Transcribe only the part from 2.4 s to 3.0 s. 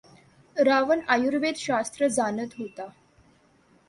होता.